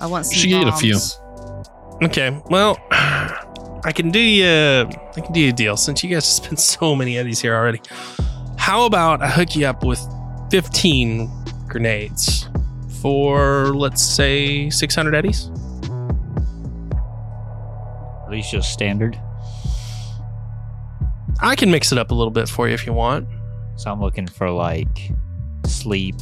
[0.00, 0.34] I want some.
[0.34, 0.98] Should get a few.
[2.02, 4.46] Okay, well, I can do you.
[4.46, 7.40] I can do you a deal since you guys have spent so many of these
[7.40, 7.80] here already.
[8.56, 10.00] How about I hook you up with
[10.50, 11.30] 15
[11.68, 12.48] grenades
[13.02, 15.50] for let's say 600 eddies?
[18.24, 19.18] At least just standard.
[21.40, 23.28] I can mix it up a little bit for you if you want.
[23.76, 25.12] So I'm looking for like
[25.68, 26.14] sleep,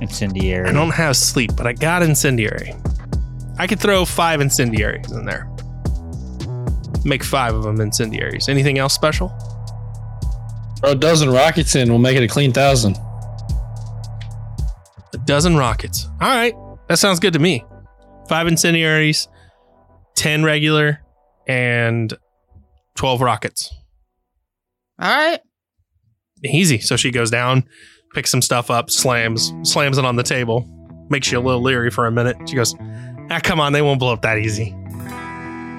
[0.00, 0.68] incendiary.
[0.68, 2.74] I don't have sleep, but I got incendiary.
[3.58, 5.48] I could throw five incendiaries in there.
[7.04, 8.48] Make five of them incendiaries.
[8.48, 9.28] Anything else special?
[10.78, 11.88] Throw a dozen rockets in.
[11.90, 12.96] We'll make it a clean thousand.
[15.12, 16.06] A dozen rockets.
[16.20, 16.54] All right,
[16.88, 17.64] that sounds good to me.
[18.28, 19.28] Five incendiaries,
[20.14, 21.00] ten regular,
[21.46, 22.16] and
[22.94, 23.74] twelve rockets.
[25.00, 25.40] All right.
[26.44, 26.78] Easy.
[26.78, 27.64] So she goes down,
[28.14, 30.66] picks some stuff up, slams, slams it on the table,
[31.08, 32.36] makes you a little leery for a minute.
[32.48, 32.74] She goes,
[33.30, 34.74] "Ah, come on, they won't blow up that easy."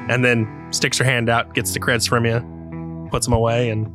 [0.10, 2.40] And then sticks her hand out, gets the creds from you,
[3.12, 3.88] puts them away, and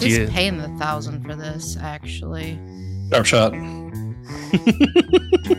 [0.00, 0.26] Who's Yeah.
[0.30, 1.76] paying the thousand for this?
[1.80, 2.56] Actually,
[3.12, 3.52] Sharp shot.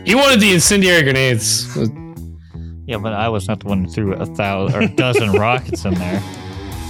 [0.04, 1.66] he wanted the incendiary grenades.
[2.86, 5.84] Yeah, but I was not the one who threw a thousand or a dozen rockets
[5.84, 6.22] in there.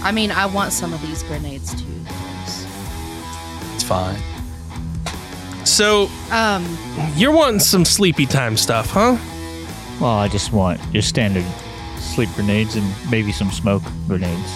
[0.03, 1.87] I mean, I want some of these grenades too.
[3.75, 4.17] It's fine.
[5.71, 6.65] So Um,
[7.17, 9.17] you're wanting some sleepy time stuff, huh?
[10.01, 11.45] Well, I just want your standard
[11.99, 14.51] sleep grenades and maybe some smoke grenades.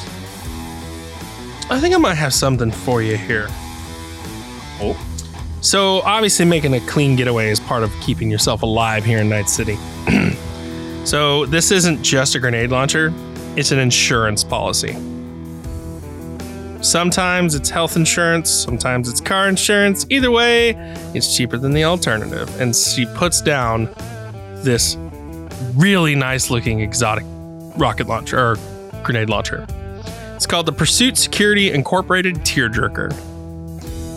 [1.71, 3.47] I think I might have something for you here.
[4.81, 4.97] Oh.
[5.61, 9.49] So, obviously, making a clean getaway is part of keeping yourself alive here in Night
[9.49, 9.79] City.
[11.05, 13.13] so, this isn't just a grenade launcher,
[13.57, 14.95] it's an insurance policy.
[16.85, 20.07] Sometimes it's health insurance, sometimes it's car insurance.
[20.11, 20.71] Either way,
[21.15, 22.61] it's cheaper than the alternative.
[22.61, 23.87] And she puts down
[24.63, 24.97] this
[25.75, 27.25] really nice looking exotic
[27.77, 28.57] rocket launcher or
[29.03, 29.67] grenade launcher.
[30.37, 33.13] It's called the Pursuit Security Incorporated Tearjerker.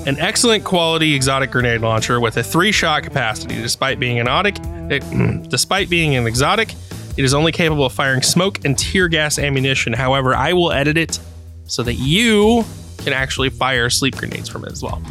[0.05, 3.55] An excellent quality exotic grenade launcher with a three-shot capacity.
[3.55, 4.55] Despite being an exotic,
[4.89, 6.73] it- mm, despite being an exotic,
[7.15, 9.93] it is only capable of firing smoke and tear gas ammunition.
[9.93, 11.19] However, I will edit it
[11.67, 12.65] so that you
[12.99, 15.01] can actually fire sleep grenades from it as well.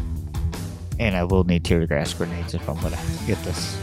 [0.98, 3.78] And I will need tear gas grenades if I'm gonna get this.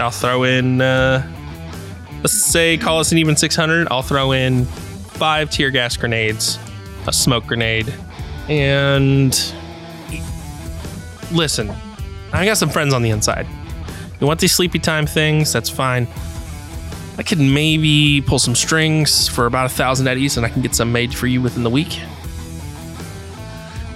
[0.00, 1.26] I'll throw in, uh,
[2.18, 3.88] let's say, call us an even 600.
[3.90, 6.58] I'll throw in five tear gas grenades,
[7.06, 7.92] a smoke grenade,
[8.48, 9.34] And
[11.30, 11.70] listen,
[12.32, 13.46] I got some friends on the inside.
[14.20, 15.52] You want these sleepy time things?
[15.52, 16.08] That's fine.
[17.18, 20.74] I could maybe pull some strings for about a thousand eddies, and I can get
[20.74, 22.00] some made for you within the week.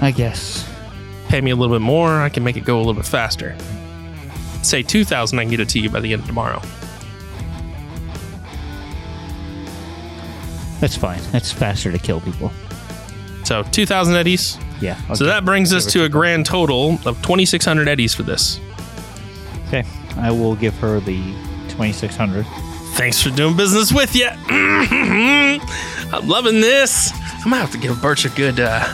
[0.01, 0.69] I guess.
[1.29, 3.57] Pay me a little bit more, I can make it go a little bit faster.
[4.63, 6.61] Say two thousand, I can get it to you by the end of tomorrow.
[10.81, 11.21] That's fine.
[11.31, 12.51] That's faster to kill people.
[13.45, 14.59] So two thousand eddies.
[14.81, 15.01] Yeah.
[15.09, 18.25] I'll So that brings us to a grand total of twenty six hundred eddies for
[18.25, 18.59] this.
[19.69, 19.85] Okay.
[20.17, 21.23] I will give her the
[21.69, 22.45] 2600.
[22.95, 24.29] Thanks for doing business with you.
[24.49, 27.11] I'm loving this.
[27.13, 28.85] I'm gonna have to give Birch a good, uh,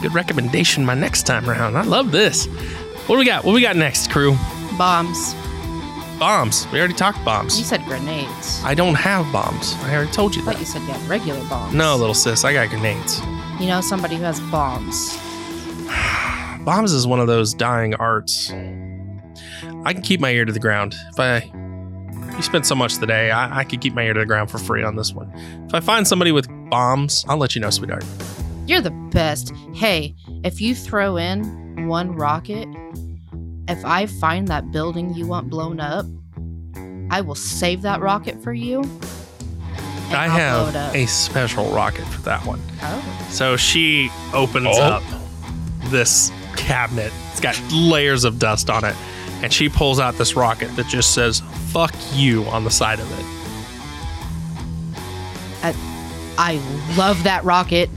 [0.00, 1.76] good recommendation my next time around.
[1.76, 2.46] I love this.
[3.06, 3.44] What do we got?
[3.44, 4.36] What do we got next, crew?
[4.78, 5.34] Bombs.
[6.18, 6.66] Bombs.
[6.72, 7.58] We already talked bombs.
[7.58, 8.62] You said grenades.
[8.64, 9.74] I don't have bombs.
[9.82, 10.60] I already told you I thought that.
[10.60, 11.74] you said you had regular bombs.
[11.74, 13.20] No, little sis, I got grenades.
[13.58, 15.18] You know somebody who has bombs.
[16.64, 18.50] Bombs is one of those dying arts.
[18.52, 20.94] I can keep my ear to the ground.
[21.10, 21.50] If I
[22.40, 24.58] you spent so much today, I, I could keep my ear to the ground for
[24.58, 25.30] free on this one.
[25.66, 28.04] If I find somebody with bombs, I'll let you know, sweetheart.
[28.66, 29.52] You're the best.
[29.74, 32.66] Hey, if you throw in one rocket,
[33.68, 36.06] if I find that building you want blown up,
[37.10, 38.80] I will save that rocket for you.
[38.80, 40.94] and I I'll blow have it up.
[40.94, 42.60] a special rocket for that one.
[42.82, 43.26] Oh.
[43.30, 44.80] So she opens Oh.
[44.82, 45.02] up
[45.90, 47.12] this cabinet.
[47.32, 48.94] It's got layers of dust on it.
[49.42, 53.10] And she pulls out this rocket that just says, fuck you on the side of
[53.18, 53.24] it.
[55.62, 55.74] I
[56.38, 57.90] I love that rocket.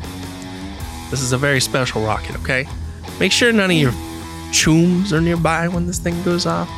[1.09, 2.67] This is a very special rocket, okay?
[3.19, 3.91] Make sure none of your
[4.51, 6.69] chooms are nearby when this thing goes off.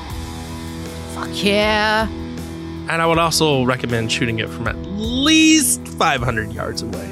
[1.14, 2.08] Fuck yeah.
[2.08, 7.12] And I would also recommend shooting it from at least 500 yards away.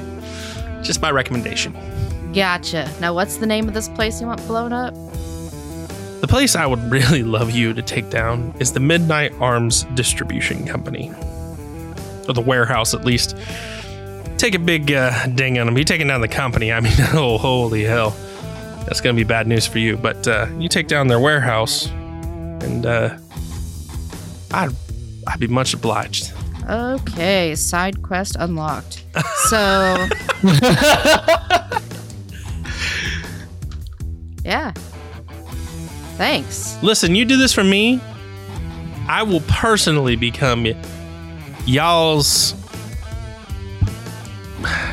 [0.82, 1.72] Just my recommendation.
[2.32, 2.90] Gotcha.
[3.00, 4.94] Now, what's the name of this place you want blown up?
[6.24, 10.66] The place I would really love you to take down is the Midnight Arms Distribution
[10.66, 11.12] Company.
[12.26, 13.36] Or the warehouse, at least.
[14.38, 15.76] Take a big uh, ding on them.
[15.76, 18.16] You taking down the company, I mean, oh, holy hell.
[18.86, 19.98] That's going to be bad news for you.
[19.98, 23.18] But uh, you take down their warehouse, and uh,
[24.50, 24.74] I'd,
[25.26, 26.32] I'd be much obliged.
[26.70, 29.04] Okay, side quest unlocked.
[29.50, 30.08] So,
[36.16, 36.76] Thanks.
[36.82, 38.00] Listen, you do this for me,
[39.08, 40.66] I will personally become
[41.66, 42.54] y'all's,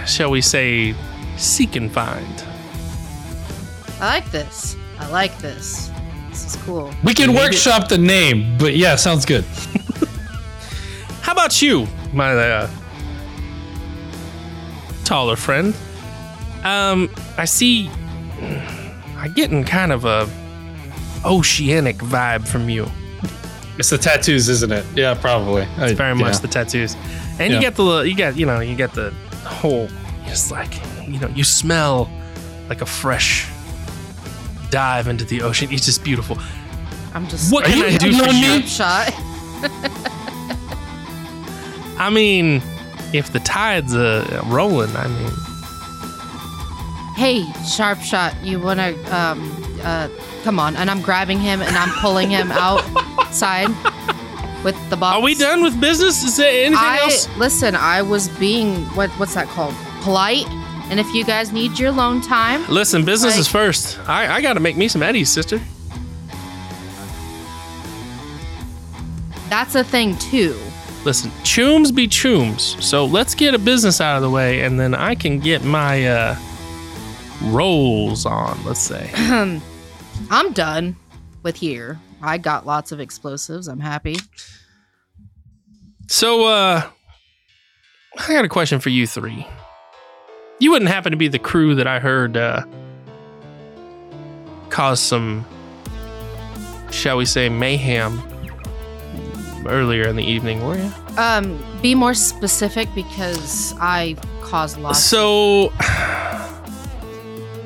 [0.05, 0.95] shall we say,
[1.37, 2.43] seek and find.
[3.99, 4.75] I like this.
[4.99, 5.91] I like this.
[6.29, 6.91] This is cool.
[7.03, 9.43] We can Maybe- workshop the name, but yeah, sounds good.
[11.21, 12.69] How about you, my uh,
[15.05, 15.75] taller friend?
[16.63, 17.89] Um, I see.
[19.17, 20.27] I'm getting kind of a
[21.25, 22.87] oceanic vibe from you.
[23.77, 24.85] It's the tattoos, isn't it?
[24.95, 25.67] Yeah, probably.
[25.77, 26.95] It's very much the tattoos,
[27.39, 27.61] and you Yeah.
[27.61, 29.11] get the you get you know you get the
[29.45, 29.87] whole.
[30.25, 32.09] It's like you know you smell
[32.69, 33.47] like a fresh
[34.69, 35.69] dive into the ocean.
[35.71, 36.37] It's just beautiful.
[37.13, 38.67] I'm just What Are can you I do hitting for on you?
[38.67, 39.09] shot.
[41.97, 42.61] I mean,
[43.13, 45.31] if the tide's uh, rolling, I mean.
[47.15, 48.35] Hey, sharp shot.
[48.43, 49.39] You wanna um
[49.83, 50.09] uh
[50.43, 50.75] come on?
[50.75, 53.67] And I'm grabbing him and I'm pulling him outside
[54.63, 55.15] with the box.
[55.17, 56.23] Are we done with business?
[56.23, 57.27] Is there anything I else?
[57.37, 57.75] listen.
[57.75, 59.73] I was being what what's that called?
[60.01, 60.47] Polite.
[60.89, 63.97] And if you guys need your alone time, Listen, business Like- is first.
[64.09, 65.59] I, I got to make me some eddies, sister.
[69.49, 70.57] that's a thing too.
[71.03, 72.81] Listen, chooms be chooms.
[72.81, 76.05] So let's get a business out of the way, and then I can get my
[76.07, 76.35] uh,
[77.43, 78.63] rolls on.
[78.65, 79.09] Let's say.
[80.29, 80.95] I'm done
[81.43, 81.99] with here.
[82.21, 83.67] I got lots of explosives.
[83.67, 84.17] I'm happy.
[86.07, 86.87] So, uh,
[88.17, 89.47] I got a question for you three.
[90.59, 92.65] You wouldn't happen to be the crew that I heard uh,
[94.69, 95.45] cause some,
[96.91, 98.21] shall we say, mayhem
[99.65, 100.91] earlier in the evening, were you?
[101.17, 105.03] Um, be more specific because I caused lots.
[105.03, 105.71] So,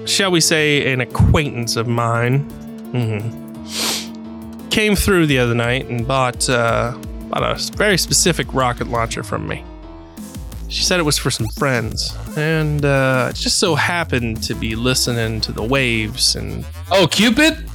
[0.05, 2.49] shall we say, an acquaintance of mine
[2.91, 6.95] mhm, came through the other night and bought, uh,
[7.29, 9.63] bought a very specific rocket launcher from me.
[10.67, 14.75] She said it was for some friends, and uh, it just so happened to be
[14.75, 16.35] listening to the waves.
[16.35, 17.69] And Oh, Cupid?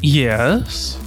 [0.00, 0.98] yes,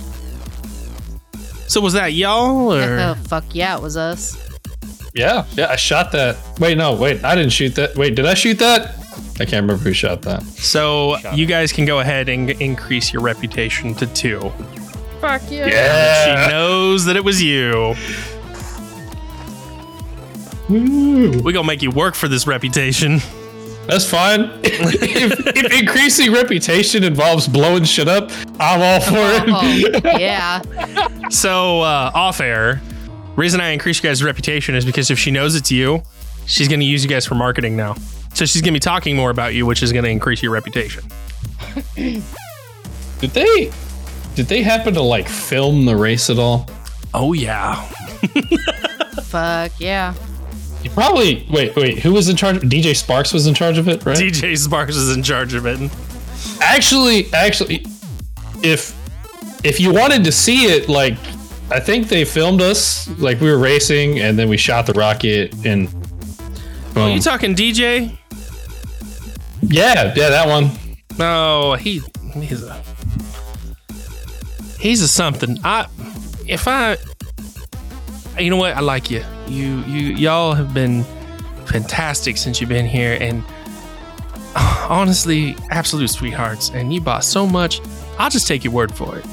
[1.68, 2.82] so was that y'all or?
[3.00, 4.38] oh fuck yeah, it was us.
[5.14, 6.38] Yeah, yeah, I shot that.
[6.60, 7.96] Wait, no, wait, I didn't shoot that.
[7.96, 8.96] Wait, did I shoot that?
[9.36, 10.44] I can't remember who shot that.
[10.44, 14.40] So you guys can go ahead and increase your reputation to two.
[15.20, 15.68] Fuck yeah.
[15.68, 16.46] yeah.
[16.46, 17.96] She knows that it was you.
[20.70, 21.42] Woo.
[21.42, 23.20] We gonna make you work for this reputation.
[23.88, 24.50] That's fine.
[24.64, 30.06] if, if increasing reputation involves blowing shit up, I'm all for it.
[30.06, 30.62] Oh, yeah.
[31.30, 32.82] So uh, off air,
[33.36, 36.02] reason I increase you guys' reputation is because if she knows it's you,
[36.48, 37.96] she's gonna use you guys for marketing now.
[38.36, 41.04] So she's gonna be talking more about you, which is gonna increase your reputation.
[41.96, 42.22] Did
[43.32, 43.72] they?
[44.36, 46.70] Did they happen to like film the race at all?
[47.14, 47.76] Oh yeah.
[49.24, 50.14] Fuck yeah.
[50.84, 52.00] You probably wait, wait.
[52.00, 52.58] Who was in charge?
[52.58, 54.18] DJ Sparks was in charge of it, right?
[54.18, 55.80] DJ Sparks is in charge of it.
[56.62, 57.86] actually, actually,
[58.62, 58.94] if
[59.64, 61.14] if you wanted to see it, like
[61.72, 65.54] I think they filmed us, like we were racing, and then we shot the rocket,
[65.66, 65.88] and
[66.98, 67.12] Oh, boom.
[67.16, 68.18] you talking DJ?
[69.70, 70.72] Yeah, yeah, that one.
[71.18, 72.02] No, he
[72.34, 72.82] he's a
[74.80, 75.58] he's a something.
[75.64, 75.88] I
[76.48, 76.98] if I
[78.40, 79.24] you know what I like you.
[79.48, 81.04] You you y'all have been
[81.66, 83.44] fantastic since you've been here, and
[84.90, 86.70] honestly, absolute sweethearts.
[86.70, 87.82] And you bought so much.
[88.18, 89.26] I'll just take your word for it.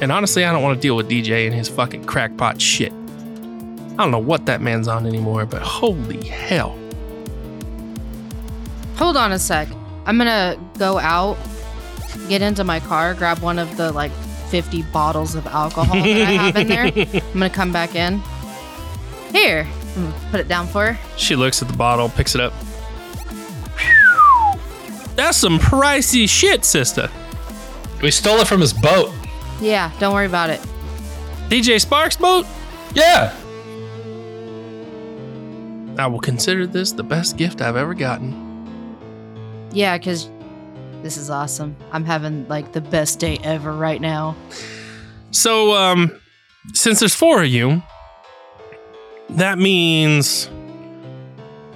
[0.00, 2.92] And honestly, I don't want to deal with DJ and his fucking crackpot shit.
[2.92, 6.78] I don't know what that man's on anymore, but holy hell.
[9.00, 9.66] Hold on a sec.
[10.04, 11.38] I'm gonna go out,
[12.28, 14.12] get into my car, grab one of the like
[14.50, 16.84] 50 bottles of alcohol that I have in there.
[17.24, 18.20] I'm gonna come back in.
[19.32, 19.66] Here,
[20.30, 20.98] put it down for her.
[21.16, 22.52] She looks at the bottle, picks it up.
[25.16, 27.08] That's some pricey shit, sister.
[28.02, 29.14] We stole it from his boat.
[29.62, 30.60] Yeah, don't worry about it.
[31.48, 32.44] DJ Sparks boat?
[32.92, 33.34] Yeah.
[35.98, 38.49] I will consider this the best gift I've ever gotten.
[39.72, 40.28] Yeah, because
[41.02, 41.76] this is awesome.
[41.92, 44.36] I'm having like the best day ever right now.
[45.30, 46.20] So, um,
[46.74, 47.82] since there's four of you,
[49.30, 50.46] that means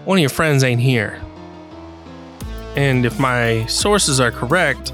[0.05, 1.21] one of your friends ain't here.
[2.77, 4.93] And if my sources are correct,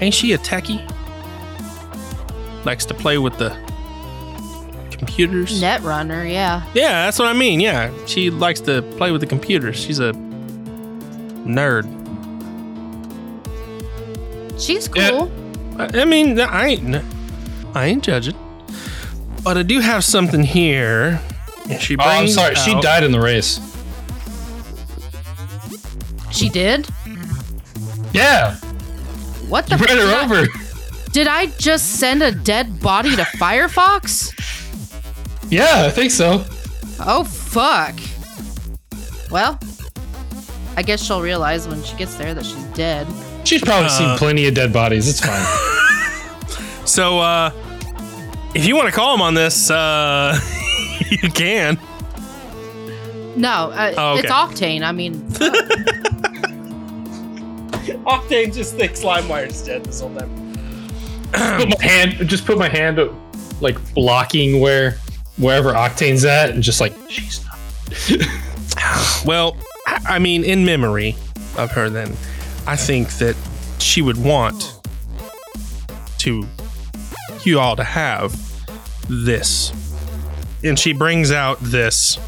[0.00, 0.82] ain't she a techie?
[2.64, 3.50] Likes to play with the
[4.90, 5.60] computers?
[5.62, 6.64] Netrunner, yeah.
[6.72, 7.60] Yeah, that's what I mean.
[7.60, 9.76] Yeah, she likes to play with the computers.
[9.76, 10.12] She's a
[11.44, 11.84] nerd.
[14.58, 15.30] She's cool.
[15.78, 16.96] I I mean, I ain't,
[17.74, 18.36] I ain't judging,
[19.42, 21.20] but I do have something here.
[21.68, 22.02] And she Oh.
[22.02, 22.54] I'm sorry.
[22.56, 23.58] She died in the race.
[26.30, 26.86] She did?
[28.12, 28.54] Yeah.
[29.48, 30.46] What the You ran did her I- over.
[31.12, 34.32] Did I just send a dead body to Firefox?
[35.48, 36.44] Yeah, I think so.
[36.98, 37.94] Oh, fuck.
[39.30, 39.58] Well,
[40.76, 43.06] I guess she'll realize when she gets there that she's dead.
[43.44, 45.08] She's probably Uh, seen plenty of dead bodies.
[45.08, 45.44] It's fine.
[46.86, 47.50] So, uh,
[48.54, 50.38] if you want to call him on this, uh,
[51.10, 51.78] you can.
[53.36, 54.20] No, uh, Oh, okay.
[54.20, 54.82] it's Octane.
[54.82, 55.14] I mean,
[58.04, 60.30] Octane just thinks LimeWire's dead this whole time.
[61.32, 63.00] put my hand, just put my hand,
[63.62, 64.98] like blocking where
[65.38, 67.58] wherever Octane's at, and just like she's not.
[69.24, 71.16] Well, I I mean, in memory
[71.56, 72.14] of her, then
[72.66, 73.36] I think that
[73.78, 74.80] she would want
[76.18, 76.46] to
[77.44, 78.34] you all to have
[79.08, 79.72] this,
[80.62, 82.18] and she brings out this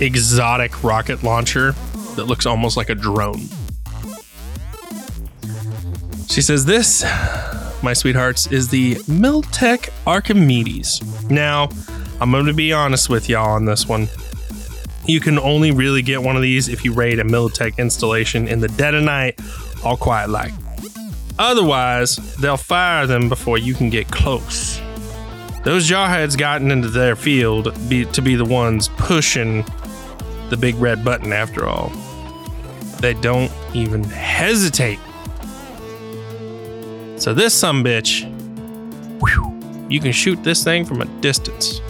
[0.00, 1.72] exotic rocket launcher
[2.16, 3.48] that looks almost like a drone.
[6.28, 7.02] She says, "This,
[7.82, 11.70] my sweethearts, is the Militech Archimedes." Now,
[12.20, 14.08] I'm going to be honest with y'all on this one.
[15.06, 18.60] You can only really get one of these if you raid a Militech installation in
[18.60, 19.40] the dead of night,
[19.84, 20.52] all quiet like.
[21.38, 24.80] Otherwise, they'll fire them before you can get close.
[25.64, 29.64] Those jarheads gotten into their field be, to be the ones pushing
[30.50, 31.90] the big red button after all.
[33.00, 34.98] They don't even hesitate.
[37.16, 38.28] So this some bitch,
[39.90, 41.80] you can shoot this thing from a distance.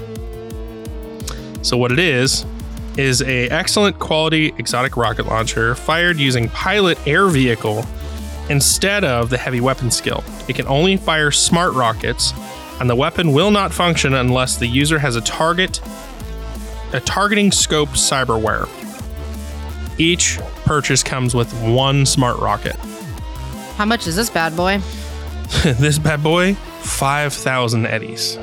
[1.63, 2.45] So what it is
[2.97, 7.85] is a excellent quality exotic rocket launcher fired using pilot air vehicle
[8.51, 10.23] instead of the heavy weapon skill.
[10.49, 12.33] It can only fire smart rockets,
[12.81, 15.81] and the weapon will not function unless the user has a target
[16.93, 18.69] a targeting scope cyberware.
[19.99, 22.77] Each purchase comes with one smart rocket.
[23.77, 24.79] how much is this bad boy?
[25.65, 28.37] this bad boy, 5,000 eddies.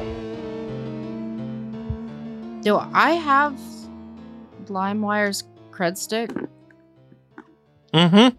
[2.63, 3.57] Do I have
[4.69, 6.31] LimeWire's cred stick?
[7.93, 8.35] Mm-hmm.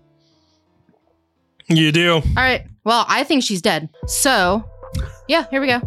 [1.74, 2.14] You do.
[2.14, 2.66] All right.
[2.84, 3.88] Well, I think she's dead.
[4.06, 4.64] So,
[5.28, 5.80] yeah, here we go.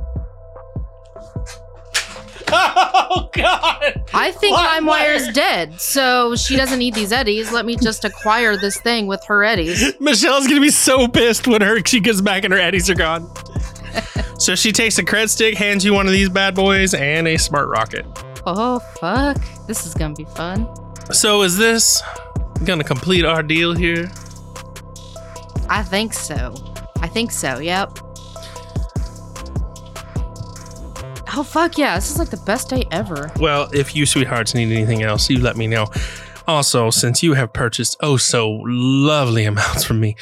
[2.56, 4.04] Oh God!
[4.14, 4.82] I think LimeWire.
[4.82, 5.80] LimeWire's dead.
[5.82, 7.52] So she doesn't need these eddies.
[7.52, 9.94] Let me just acquire this thing with her eddies.
[10.00, 13.30] Michelle's gonna be so pissed when her she gets back and her eddies are gone.
[14.38, 17.38] so she takes a cred stick, hands you one of these bad boys, and a
[17.38, 18.06] smart rocket.
[18.46, 19.38] Oh, fuck.
[19.68, 20.68] This is gonna be fun.
[21.12, 22.02] So is this
[22.66, 24.12] gonna complete our deal here?
[25.70, 26.54] I think so.
[27.02, 27.98] I think so, yep.
[31.36, 31.96] Oh, fuck yeah.
[31.96, 33.32] This is like the best day ever.
[33.40, 35.88] Well, if you sweethearts need anything else, you let me know.
[36.48, 40.16] Also, since you have purchased oh so lovely amounts from me,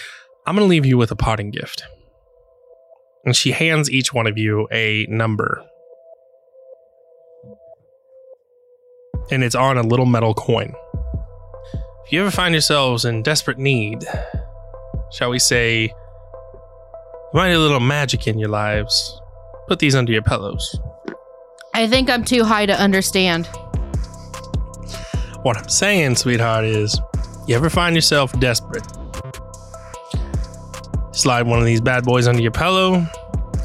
[0.45, 1.83] I'm gonna leave you with a parting gift.
[3.25, 5.65] And she hands each one of you a number.
[9.29, 10.73] And it's on a little metal coin.
[12.05, 14.03] If you ever find yourselves in desperate need,
[15.11, 15.91] shall we say, you
[17.33, 19.21] might need a little magic in your lives,
[19.67, 20.79] put these under your pillows.
[21.73, 23.47] I think I'm too high to understand.
[25.43, 26.99] What I'm saying, sweetheart, is
[27.47, 28.85] you ever find yourself desperate?
[31.13, 33.05] Slide one of these bad boys under your pillow,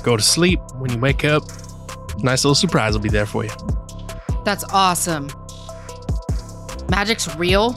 [0.02, 0.60] go to sleep.
[0.76, 1.42] When you wake up,
[2.18, 3.50] nice little surprise will be there for you.
[4.44, 5.28] That's awesome.
[6.88, 7.72] Magic's real?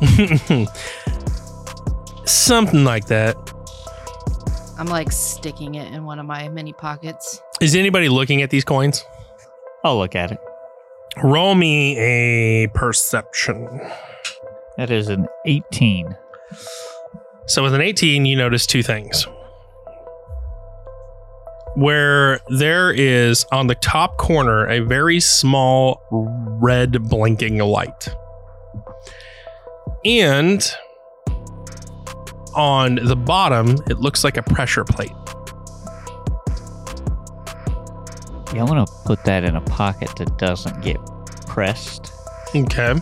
[2.24, 3.36] Something like that.
[4.78, 7.40] I'm like sticking it in one of my mini pockets.
[7.60, 9.04] Is anybody looking at these coins?
[9.84, 10.38] I'll look at it.
[11.22, 13.80] Roll me a perception.
[14.76, 16.16] That is an 18.
[17.46, 19.26] So with an 18, you notice two things.
[21.76, 28.08] Where there is on the top corner a very small red blinking light.
[30.04, 30.76] And
[32.54, 35.12] on the bottom, it looks like a pressure plate.
[38.54, 40.98] Yeah, I want to put that in a pocket that doesn't get
[41.46, 42.12] pressed.
[42.54, 42.94] Okay.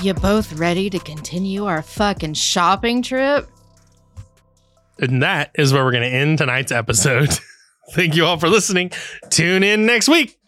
[0.00, 3.48] You both ready to continue our fucking shopping trip?
[4.98, 7.30] And that is where we're going to end tonight's episode.
[7.92, 8.90] Thank you all for listening.
[9.30, 10.38] Tune in next week.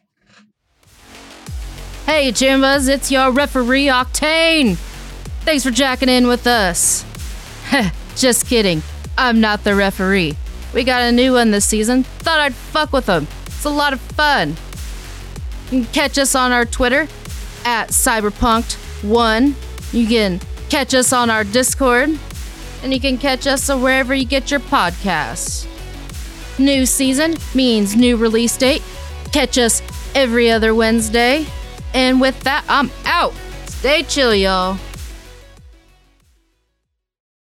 [2.07, 4.76] Hey, Jimbas, it's your referee Octane.
[5.40, 7.04] Thanks for jacking in with us.
[8.16, 8.80] Just kidding.
[9.18, 10.36] I'm not the referee.
[10.72, 12.04] We got a new one this season.
[12.04, 13.26] Thought I'd fuck with them.
[13.46, 14.50] It's a lot of fun.
[15.72, 17.09] You can catch us on our Twitter
[17.64, 19.54] at Cyberpunked1.
[19.92, 22.16] You can catch us on our Discord.
[22.84, 25.66] And you can catch us wherever you get your podcasts.
[26.57, 28.84] New season means new release date.
[29.32, 29.82] Catch us
[30.14, 31.46] every other Wednesday.
[31.97, 33.32] And with that, I'm out.
[33.68, 34.78] Stay chill, y'all.